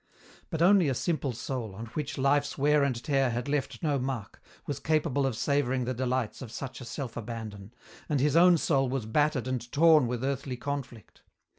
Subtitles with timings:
[0.49, 4.41] But only a simple soul, on which life's wear and tear had left no mark,
[4.65, 7.71] was capable of savouring the delights of such a self abandon,
[8.09, 11.21] and his own soul was battered and torn with earthly conflict.